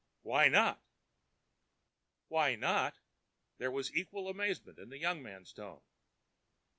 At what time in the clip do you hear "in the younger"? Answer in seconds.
4.79-5.21